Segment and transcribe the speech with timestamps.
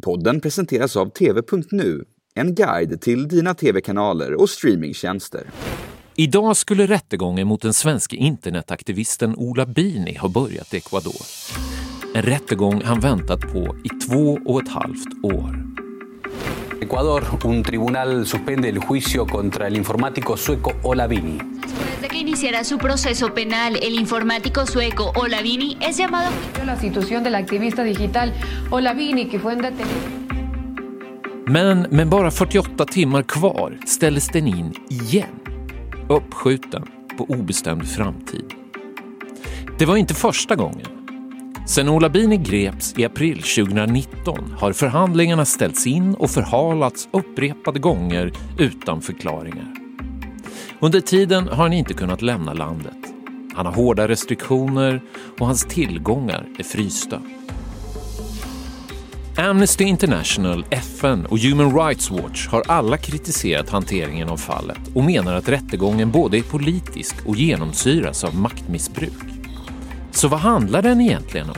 [0.00, 2.04] Podden presenteras av TV.nu,
[2.34, 5.42] en guide till dina tv-kanaler och streamingtjänster.
[6.16, 11.22] Idag skulle rättegången mot den svenska internetaktivisten Ola Bini ha börjat i Ecuador.
[12.14, 15.69] En rättegång han väntat på i två och ett halvt år.
[16.80, 21.38] Ecuador, un tribunal suspende el juicio contra el informático sueco Olavini.
[21.94, 26.30] Desde que iniciara su proceso penal, el informático sueco Olavini es llamado
[26.64, 28.32] La situación del activista digital
[28.70, 30.20] Olavini que fue en detención.
[31.46, 35.40] Men med bara 48 timmar kvar ställdes den in igen.
[36.08, 36.84] Uppskjuten
[37.16, 38.54] på obestämd framtid.
[39.78, 40.99] Det var inte första gången.
[41.70, 48.32] Sen Ola Bini greps i april 2019 har förhandlingarna ställts in och förhalats upprepade gånger
[48.58, 49.74] utan förklaringar.
[50.80, 52.96] Under tiden har han inte kunnat lämna landet.
[53.54, 55.02] Han har hårda restriktioner
[55.38, 57.22] och hans tillgångar är frysta.
[59.36, 65.34] Amnesty International, FN och Human Rights Watch har alla kritiserat hanteringen av fallet och menar
[65.34, 69.29] att rättegången både är politisk och genomsyras av maktmissbruk.
[70.20, 71.56] Så vad handlar den egentligen om?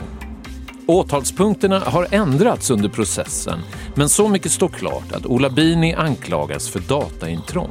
[0.87, 3.59] Åtalspunkterna har ändrats under processen,
[3.95, 7.69] men så mycket står klart att Ola Bini anklagas för dataintrång.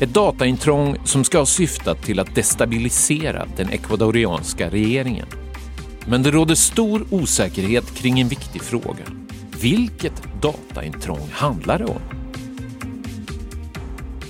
[0.00, 5.26] Ett dataintrång som ska ha syftat till att destabilisera den ekvadorianska regeringen.
[6.06, 9.04] Men det råder stor osäkerhet kring en viktig fråga.
[9.60, 12.19] Vilket dataintrång handlar det om?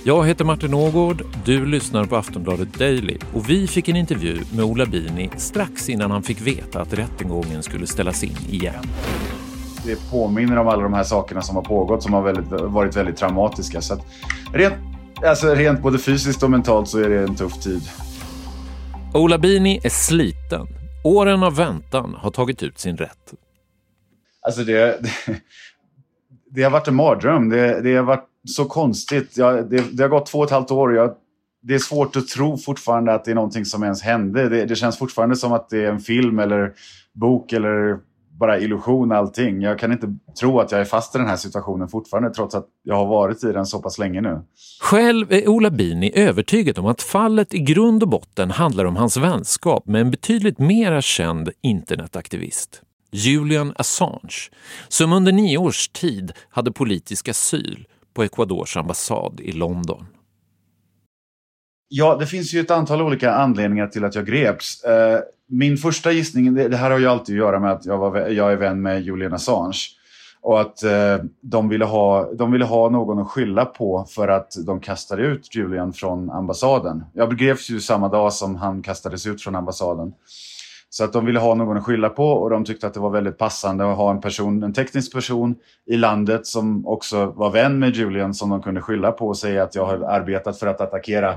[0.03, 4.65] Jag heter Martin Ågård, du lyssnar på Aftonbladet Daily och vi fick en intervju med
[4.65, 8.83] Ola Bini strax innan han fick veta att rättegången skulle ställas in igen.
[9.85, 13.17] Det påminner om alla de här sakerna som har pågått som har väldigt, varit väldigt
[13.17, 13.81] traumatiska.
[13.81, 14.05] Så att
[14.53, 14.75] rent,
[15.25, 17.81] alltså rent både fysiskt och mentalt så är det en tuff tid.
[19.13, 20.67] Ola Bini är sliten.
[21.03, 23.33] Åren av väntan har tagit ut sin rätt.
[24.41, 24.99] Alltså det,
[26.53, 27.49] det, har varit en mardröm.
[27.49, 29.37] Det, det har varit så konstigt.
[29.37, 30.95] Jag, det, det har gått två och ett halvt år.
[30.95, 31.13] Jag,
[31.63, 34.49] det är svårt att tro fortfarande att det är någonting som ens hände.
[34.49, 36.73] Det, det känns fortfarande som att det är en film eller
[37.13, 37.99] bok eller
[38.39, 39.61] bara illusion allting.
[39.61, 42.65] Jag kan inte tro att jag är fast i den här situationen fortfarande trots att
[42.83, 44.41] jag har varit i den så pass länge nu.
[44.81, 49.17] Själv är Ola Bini övertygad om att fallet i grund och botten handlar om hans
[49.17, 52.81] vänskap med en betydligt mera känd internetaktivist.
[53.11, 54.51] Julian Assange,
[54.87, 60.05] som under nio års tid hade politisk asyl på Ecuadors ambassad i London.
[61.87, 64.83] Ja, det finns ju ett antal olika anledningar till att jag greps.
[64.83, 68.17] Eh, min första gissning, det här har ju alltid att göra med att jag, var,
[68.17, 69.79] jag är vän med Julian Assange.
[70.41, 74.53] Och att eh, de, ville ha, de ville ha någon att skylla på för att
[74.65, 77.03] de kastade ut Julian från ambassaden.
[77.13, 80.13] Jag greps ju samma dag som han kastades ut från ambassaden.
[80.93, 83.09] Så att de ville ha någon att skylla på och de tyckte att det var
[83.09, 87.79] väldigt passande att ha en person, en teknisk person i landet som också var vän
[87.79, 90.81] med Julian som de kunde skylla på och säga att jag har arbetat för att
[90.81, 91.31] attackera,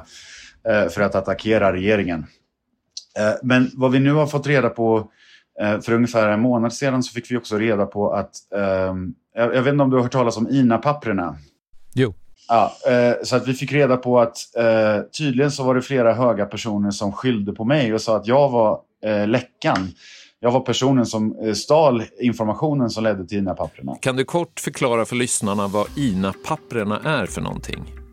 [0.68, 2.26] eh, för att attackera regeringen.
[3.18, 5.10] Eh, men vad vi nu har fått reda på
[5.60, 9.62] eh, för ungefär en månad sedan så fick vi också reda på att, ehm, jag
[9.62, 11.36] vet inte om du har hört talas om INA-papprena?
[11.94, 12.14] Jo.
[12.48, 12.72] Ja,
[13.22, 14.36] så att vi fick reda på att
[15.18, 18.48] tydligen så var det flera höga personer som skyllde på mig och sa att jag
[18.48, 19.88] var Eh, läckan.
[20.40, 23.96] Jag var personen som eh, stal informationen som ledde till INA-papprena.
[24.00, 28.03] Kan du kort förklara för lyssnarna vad INA-papprena är för någonting?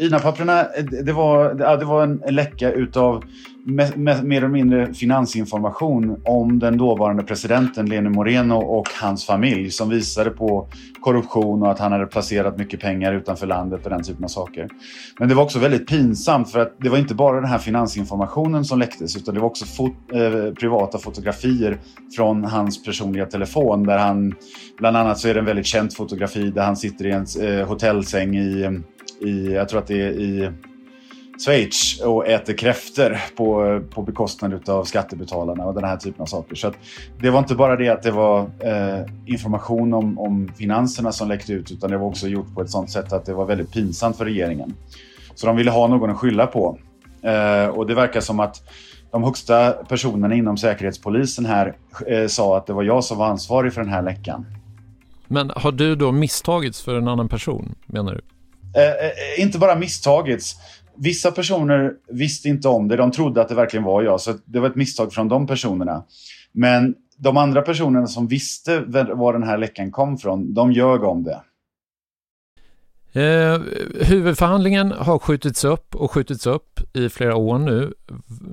[0.00, 0.66] INA-papperna,
[1.04, 3.24] det var, det var en läcka utav
[3.64, 9.70] med, med, mer eller mindre finansinformation om den dåvarande presidenten Lenin Moreno och hans familj
[9.70, 10.68] som visade på
[11.00, 14.68] korruption och att han hade placerat mycket pengar utanför landet och den typen av saker.
[15.18, 18.64] Men det var också väldigt pinsamt för att det var inte bara den här finansinformationen
[18.64, 21.78] som läcktes utan det var också fot eh, privata fotografier
[22.16, 24.34] från hans personliga telefon där han,
[24.78, 27.68] bland annat så är det en väldigt känt fotografi där han sitter i en eh,
[27.68, 28.70] hotellsäng i, eh,
[29.20, 30.50] i, jag tror att det är i
[31.44, 36.54] Schweiz och äter kräfter på, på bekostnad av skattebetalarna och den här typen av saker.
[36.54, 36.72] Så
[37.20, 41.52] det var inte bara det att det var eh, information om, om finanserna som läckte
[41.52, 44.16] ut utan det var också gjort på ett sånt sätt att det var väldigt pinsamt
[44.16, 44.74] för regeringen.
[45.34, 46.78] Så de ville ha någon att skylla på.
[47.22, 48.62] Eh, och det verkar som att
[49.10, 51.76] de högsta personerna inom Säkerhetspolisen här
[52.06, 54.46] eh, sa att det var jag som var ansvarig för den här läckan.
[55.26, 58.20] Men har du då misstagits för en annan person, menar du?
[58.76, 60.56] Eh, eh, inte bara misstagits.
[60.96, 62.96] Vissa personer visste inte om det.
[62.96, 64.20] De trodde att det verkligen var jag.
[64.20, 66.04] Så det var ett misstag från de personerna.
[66.52, 68.80] Men de andra personerna som visste
[69.14, 71.40] var den här läckan kom från, de ljög om det.
[73.12, 73.60] Eh,
[74.00, 77.94] huvudförhandlingen har skjutits upp och skjutits upp i flera år nu.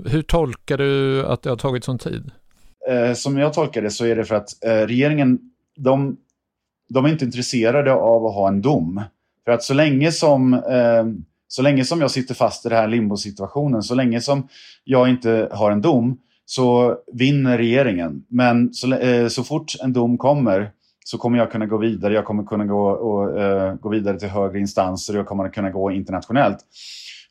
[0.06, 2.32] Hur tolkar du att det har tagit sån tid?
[2.90, 5.40] Eh, som jag tolkar det så är det för att eh, regeringen,
[5.78, 6.18] de
[6.90, 9.02] de är inte intresserade av att ha en dom.
[9.48, 11.06] För att så länge som, eh,
[11.48, 14.48] så länge som jag sitter fast i den här limbosituationen, så länge som
[14.84, 18.26] jag inte har en dom, så vinner regeringen.
[18.28, 20.72] Men så, eh, så fort en dom kommer
[21.06, 22.14] så kommer jag kunna gå vidare.
[22.14, 25.70] Jag kommer kunna gå, och, eh, gå vidare till högre instanser och jag kommer kunna
[25.70, 26.58] gå internationellt.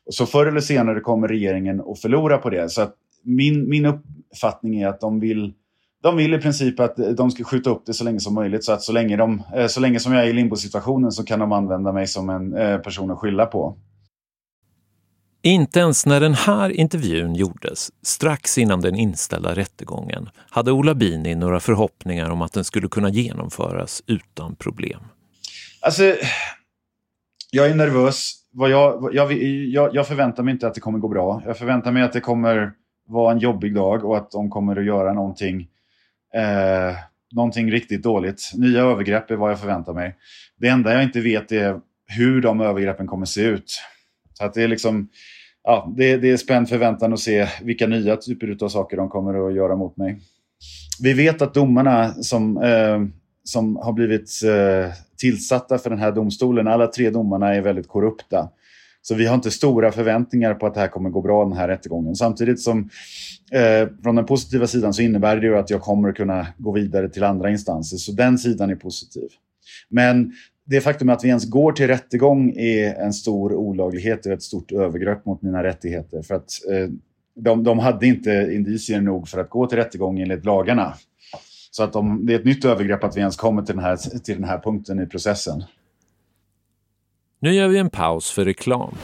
[0.09, 2.71] Så förr eller senare kommer regeringen att förlora på det.
[2.71, 5.53] Så att min, min uppfattning är att de vill,
[6.07, 8.63] de vill i princip att de ska skjuta upp det så länge som möjligt.
[8.63, 11.39] Så att så länge, de, uh, så länge som jag är i limbo-situationen så kan
[11.39, 13.77] de använda mig som en uh, person att skylla på.
[15.41, 21.35] Inte ens när den här intervjun gjordes, strax innan den inställda rättegången, hade Ola Bini
[21.35, 24.99] några förhoppningar om att den skulle kunna genomföras utan problem.
[25.81, 26.03] Alltså,
[27.51, 28.33] jag är nervös.
[28.51, 31.41] Vad jag, jag, jag, jag förväntar mig inte att det kommer gå bra.
[31.45, 32.71] Jag förväntar mig att det kommer
[33.07, 35.67] vara en jobbig dag och att de kommer att göra någonting,
[36.35, 36.95] eh,
[37.31, 38.51] någonting riktigt dåligt.
[38.53, 40.15] Nya övergrepp är vad jag förväntar mig.
[40.57, 43.79] Det enda jag inte vet är hur de övergreppen kommer se ut.
[44.33, 45.09] Så att det är liksom,
[45.63, 49.47] ja, det, det är spänd förväntan att se vilka nya typer av saker de kommer
[49.47, 50.19] att göra mot mig.
[51.01, 53.01] Vi vet att domarna som, eh,
[53.43, 58.49] som har blivit eh, tillsatta för den här domstolen, alla tre domarna är väldigt korrupta.
[59.01, 61.67] Så vi har inte stora förväntningar på att det här kommer gå bra den här
[61.67, 62.15] rättegången.
[62.15, 62.89] Samtidigt som
[63.51, 67.09] eh, från den positiva sidan så innebär det ju att jag kommer kunna gå vidare
[67.09, 67.97] till andra instanser.
[67.97, 69.29] Så den sidan är positiv.
[69.89, 70.31] Men
[70.65, 74.71] det faktum att vi ens går till rättegång är en stor olaglighet och ett stort
[74.71, 76.21] övergrepp mot mina rättigheter.
[76.21, 76.89] För att eh,
[77.35, 80.93] de, de hade inte indicier nog för att gå till rättegång enligt lagarna.
[81.71, 84.19] Så att de, det är ett nytt övergrepp att vi ens kommer till den, här,
[84.19, 85.63] till den här punkten i processen.
[87.39, 88.95] Nu gör vi en paus för reklam.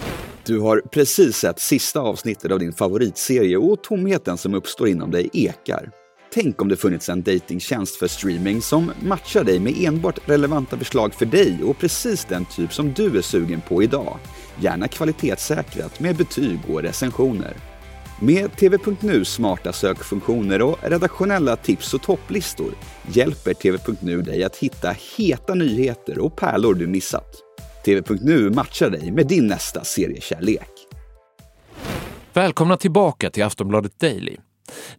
[0.46, 5.30] Du har precis sett sista avsnittet av din favoritserie och tomheten som uppstår inom dig
[5.34, 5.92] ekar.
[6.34, 11.14] Tänk om det funnits en datingtjänst för streaming som matchar dig med enbart relevanta förslag
[11.14, 14.18] för dig och precis den typ som du är sugen på idag.
[14.60, 17.54] Gärna kvalitetssäkrat med betyg och recensioner.
[18.22, 22.74] Med TV.nu smarta sökfunktioner och redaktionella tips och topplistor
[23.12, 27.43] hjälper TV.nu dig att hitta heta nyheter och pärlor du missat.
[27.86, 30.70] TV.nu matchar dig med din nästa seriekärlek.
[32.34, 34.38] Välkomna tillbaka till Aftonbladet Daily.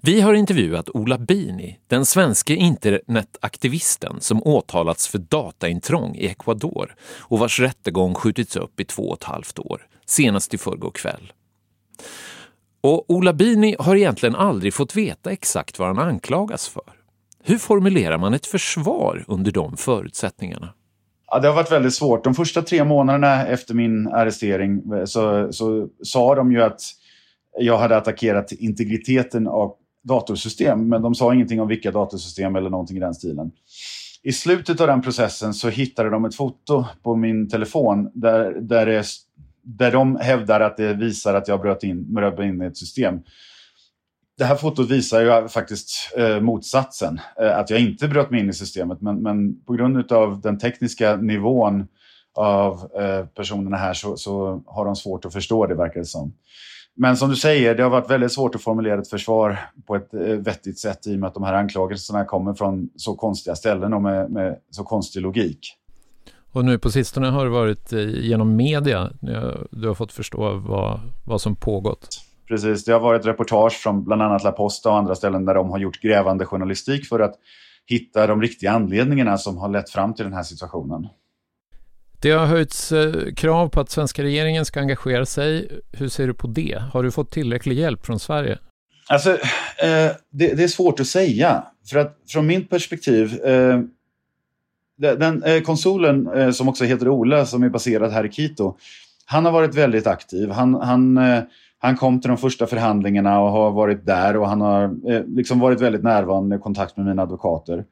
[0.01, 7.39] Vi har intervjuat Ola Bini, den svenska internetaktivisten som åtalats för dataintrång i Ecuador och
[7.39, 11.33] vars rättegång skjutits upp i två och ett halvt år, senast i förrgår kväll.
[12.81, 16.93] Och Ola Bini har egentligen aldrig fått veta exakt vad han anklagas för.
[17.43, 20.75] Hur formulerar man ett försvar under de förutsättningarna?
[21.35, 22.25] Ja, det har varit väldigt svårt.
[22.25, 26.81] De första tre månaderna efter min arrestering eh, så, så sa de ju att
[27.59, 32.97] jag hade attackerat integriteten av datorsystem, men de sa ingenting om vilka datorsystem eller någonting
[32.97, 33.51] i den stilen.
[34.23, 38.87] I slutet av den processen så hittade de ett foto på min telefon där, där,
[38.87, 39.05] det,
[39.63, 43.21] där de hävdar att det visar att jag bröt in, bröt in i ett system.
[44.39, 48.51] Det här fotot visar ju faktiskt eh, motsatsen, eh, att jag inte bröt mig in
[48.51, 51.87] i systemet, men, men på grund av den tekniska nivån
[52.35, 56.35] av eh, personerna här så, så, har de svårt att förstå det, verkar det som.
[56.97, 60.15] Men som du säger, det har varit väldigt svårt att formulera ett försvar på ett
[60.15, 63.93] eh, vettigt sätt i och med att de här anklagelserna kommer från så konstiga ställen
[63.95, 65.59] och med, med så konstig logik.
[66.53, 70.55] Och nu på sistone har det varit eh, genom media eh, du har fått förstå
[70.55, 72.21] vad, vad som pågått.
[72.49, 75.71] Precis, det har varit reportage från bland annat La Posta och andra ställen där de
[75.71, 77.35] har gjort grävande journalistik för att
[77.87, 81.07] hitta de riktiga anledningarna som har lett fram till den här situationen.
[82.21, 85.81] Det har höjts eh, krav på att svenska regeringen ska engagera sig.
[85.93, 86.83] Hur ser du på det?
[86.93, 88.59] Har du fått tillräcklig hjälp från Sverige?
[89.09, 91.65] Alltså, eh, det, det, är svårt att säga.
[91.91, 93.81] För att från mitt perspektiv, eh,
[94.97, 98.77] den eh, konsulen eh, som också heter Ola, som är baserad här i Quito,
[99.27, 100.51] han har varit väldigt aktiv.
[100.51, 101.43] Han, han, eh,
[101.85, 105.59] han kom till de första förhandlingarna och har varit där och han har eh, liksom
[105.59, 107.85] varit väldigt närvarande i kontakt med mina advokater.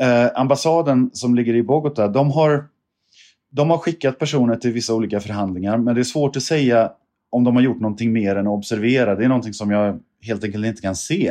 [0.00, 2.64] Eh, ambassaden som ligger i Bogotá, de har
[3.50, 6.92] de har skickat personer till vissa olika förhandlingar, men det är svårt att säga
[7.30, 9.14] om de har gjort någonting mer än att observera.
[9.14, 11.28] Det är någonting som jag helt enkelt inte kan se.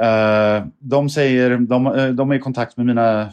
[0.00, 3.28] Eh, de, säger, de, eh, de är i kontakt med mina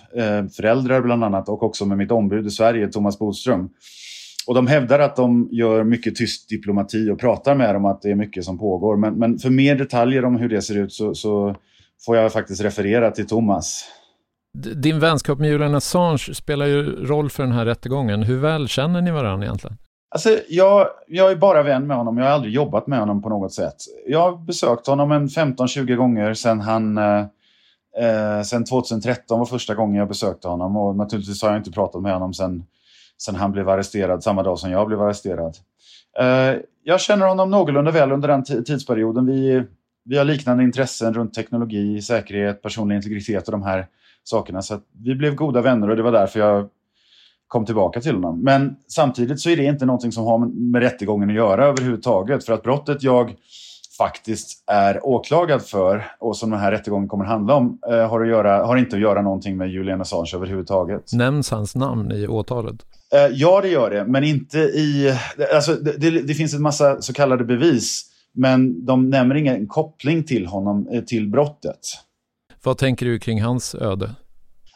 [0.58, 3.70] föräldrar bland annat och också med mitt ombud i Sverige, Thomas Bodström.
[4.48, 8.12] Och de hävdar att de gör mycket tyst diplomati och pratar med dem att det
[8.12, 8.98] är mycket som pågår.
[8.98, 11.56] Men, men för mer detaljer om hur det ser ut så, så
[12.06, 13.86] får jag faktiskt referera till Thomas.
[14.76, 18.24] Din vänskap med Julian Assange spelar ju roll för den här rättegången.
[18.24, 19.78] Hur väl känner ni varandra egentligen?
[20.16, 22.18] Alltså, jag, jag är bara vän med honom.
[22.18, 23.76] Jag har aldrig jobbat med honom på något sätt.
[24.08, 27.26] Jag har besökt honom en 15-20 gånger sedan han, eh,
[27.98, 32.02] Eh, sen 2013 var första gången jag besökte honom och naturligtvis har jag inte pratat
[32.02, 32.64] med honom sen,
[33.25, 35.56] sen han blev arresterad, samma dag som jag blev arresterad.
[36.20, 39.25] Eh, jag känner honom någorlunda väl under den tidsperioden.
[39.25, 39.63] Vi,
[40.06, 43.88] vi har liknande intressen runt teknologi, säkerhet, personlig integritet och de här
[44.24, 44.62] sakerna.
[44.62, 46.70] Så vi blev goda vänner och det var därför jag
[47.48, 48.44] kom tillbaka till honom.
[48.44, 50.38] Men samtidigt så är det inte någonting som har
[50.72, 52.46] med rättegången att göra överhuvudtaget.
[52.46, 53.36] För att brottet jag
[54.01, 58.27] faktiskt är åklagad för och som den här rättegången kommer handla om eh, har, att
[58.27, 61.13] göra, har inte att göra någonting med Julian Assange överhuvudtaget.
[61.13, 62.75] Nämns hans namn i åtalet?
[63.13, 65.17] Eh, ja, det gör det, men inte i...
[65.53, 70.24] Alltså, det, det, det, finns en massa så kallade bevis, men de nämner ingen koppling
[70.24, 71.79] till honom, eh, till brottet.
[72.63, 74.10] Vad tänker du kring hans öde?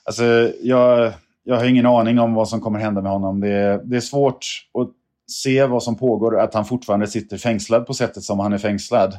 [0.03, 0.23] Alltså,
[0.61, 1.13] jag,
[1.43, 3.39] jag har ingen aning om vad som kommer hända med honom.
[3.39, 4.45] Det, det är svårt
[4.79, 4.89] att
[5.27, 9.13] se vad som pågår, att han fortfarande sitter fängslad på sättet som han är fängslad.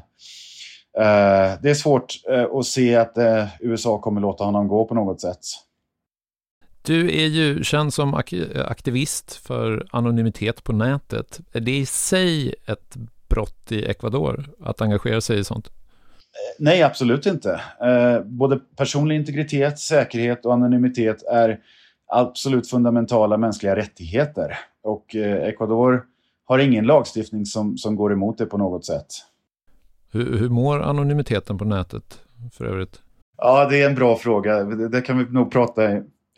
[0.99, 4.95] Uh, det är svårt uh, att se att uh, USA kommer låta honom gå på
[4.95, 5.39] något sätt.
[6.83, 8.35] Du är ju känd som ak
[8.69, 11.41] aktivist för anonymitet på nätet.
[11.53, 12.97] Är det i sig ett
[13.29, 15.71] brott i Ecuador att engagera sig i sånt?
[16.59, 17.61] Nej, absolut inte.
[18.25, 21.59] både personlig integritet, säkerhet och anonymitet är
[22.07, 24.59] absolut fundamentala mänskliga rättigheter.
[24.87, 26.05] Och eh, Ecuador
[26.45, 29.07] har ingen lagstiftning som, som går emot det på något sätt.
[30.13, 32.21] Hur, hur mår anonymiteten på nätet
[32.53, 33.01] för övrigt?
[33.37, 34.65] Ja, det är en bra fråga.
[34.65, 35.91] Det, det kan vi nog prata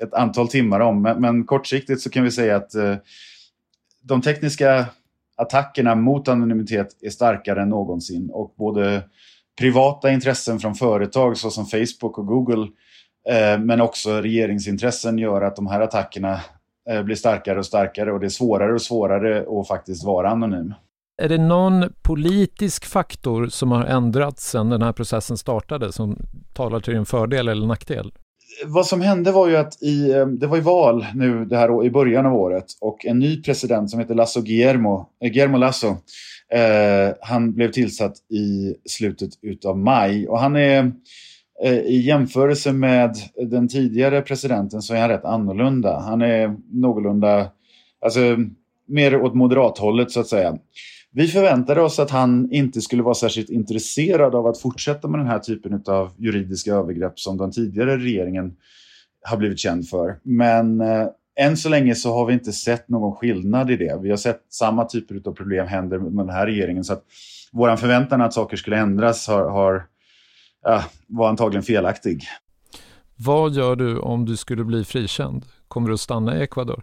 [0.03, 1.03] ett antal timmar om.
[1.03, 2.97] Men, men kortsiktigt så kan vi säga att eh,
[4.03, 4.87] de tekniska
[5.37, 8.31] attackerna mot anonymitet är starkare än någonsin.
[8.33, 9.03] Och både
[9.59, 12.69] privata intressen från företag såsom Facebook och Google
[13.29, 16.41] Eh, men också regeringsintressen gör att de här attackerna
[17.05, 20.75] blir starkare och starkare och det är svårare och svårare att faktiskt vara anonym.
[21.23, 26.19] Är det någon politisk faktor som har ändrats sedan den här processen startade som
[26.53, 28.13] talar till din fördel eller nackdel?
[28.67, 31.85] Vad som hände var ju att i, eh, det var ju val nu det här
[31.85, 35.89] i början av året och en ny president som heter Lasso Guillermo, Guillermo Lasso,
[36.53, 40.93] eh, han blev tillsatt i slutet av maj och han är Eh,
[41.63, 43.17] Eh, i jämförelse med
[43.51, 46.01] den tidigare presidenten så är han rätt annorlunda.
[46.01, 47.51] Han är någorlunda,
[48.05, 48.21] alltså
[48.87, 50.59] mer åt moderathållet så att säga.
[51.11, 55.27] Vi förväntade oss att han inte skulle vara särskilt intresserad av att fortsätta med den
[55.27, 58.57] här typen av juridiska övergrepp som den tidigare regeringen
[59.23, 60.19] har blivit känd för.
[60.23, 61.07] Men eh,
[61.41, 63.99] än så länge så har vi inte sett någon skillnad i det.
[64.03, 66.85] Vi har sett samma typer av problem händer med den här regeringen.
[66.85, 67.05] Så att
[67.53, 69.87] vår förväntan att saker skulle ändras har, har
[70.63, 72.23] ja, var antagligen felaktig.
[73.17, 75.45] Vad gör du om du skulle bli frikänd?
[75.69, 76.83] Kommer du att stanna i Ecuador?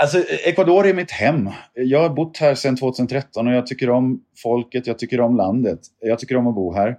[0.00, 1.50] Alltså, Ecuador är mitt hem.
[1.74, 5.80] Jag har bott här sedan 2013 och jag tycker om folket, jag tycker om landet.
[6.00, 6.96] Jag tycker om att bo här.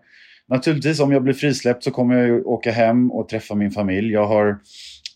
[0.48, 4.12] Naturligtvis, om jag blir frisläppt så kommer jag åka hem och träffa min familj.
[4.12, 4.60] Jag har,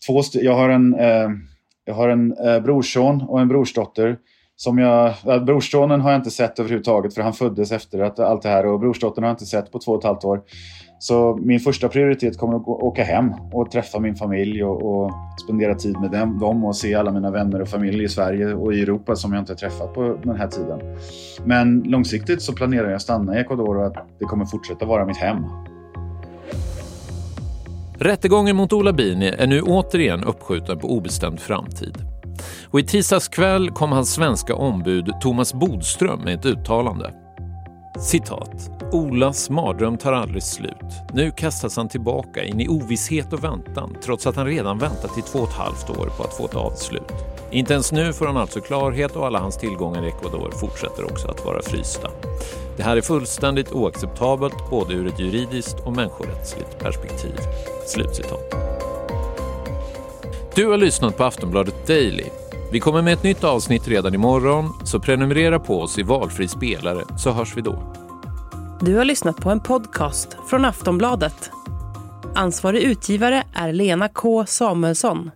[0.06, 1.28] två jag har en, eh,
[1.84, 4.16] jag har en eh, brorson och en brorsdotter
[4.56, 5.14] som jag,
[5.46, 8.80] brorsonen har jag inte sett överhuvudtaget för han föddes efter att, allt det här och
[8.80, 10.42] brorsdottern har jag inte sett på två och ett halvt år.
[10.98, 15.12] Så min första prioritet kommer att åka hem och träffa min familj och, och
[15.44, 18.74] spendera tid med dem, dem och se alla mina vänner och familj i Sverige och
[18.74, 20.80] i Europa som jag inte träffat på den här tiden.
[21.44, 25.06] Men långsiktigt så planerar jag att stanna i Ecuador och att det kommer fortsätta vara
[25.06, 25.36] mitt hem.
[27.98, 32.13] Rättegången mot Ola Bini är nu återigen uppskjuten på obestämd framtid.
[32.70, 37.14] Och i tisdags kväll kom hans svenska ombud Thomas Bodström med ett uttalande.
[37.98, 38.70] Citat.
[38.92, 41.12] Olas mardröm tar aldrig slut.
[41.12, 45.22] Nu kastas han tillbaka in i ovisshet och väntan trots att han redan väntat i
[45.22, 47.12] två och ett halvt år på att få ett avslut.
[47.50, 51.28] Inte ens nu får han alltså klarhet och alla hans tillgångar i Ecuador fortsätter också
[51.28, 52.10] att vara frysta.
[52.76, 57.36] Det här är fullständigt oacceptabelt både ur ett juridiskt och människorättsligt perspektiv.
[57.86, 58.73] Slutcitat.
[60.56, 62.24] Du har lyssnat på Aftonbladet Daily.
[62.72, 67.04] Vi kommer med ett nytt avsnitt redan imorgon, så prenumerera på oss i valfri spelare
[67.18, 67.94] så hörs vi då.
[68.80, 71.50] Du har lyssnat på en podcast från Aftonbladet.
[72.34, 75.30] Ansvarig utgivare är Lena K Samuelsson.